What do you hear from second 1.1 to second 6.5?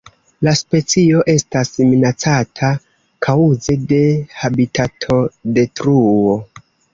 estas minacata kaŭze de habitatodetruo.